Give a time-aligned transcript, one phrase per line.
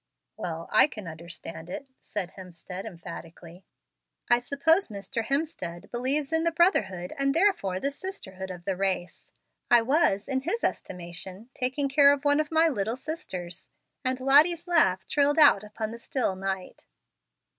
[0.35, 3.65] "Well, I can understand it," said Hemstead, emphatically.
[4.31, 5.23] "I suppose Mr.
[5.25, 9.29] Hemstead believes in the brotherhood, and therefore the sisterhood of the race.
[9.69, 13.69] I was, in his estimation, taking care of one of my little sisters";
[14.03, 16.87] and Lottie's laugh trilled out upon the still night.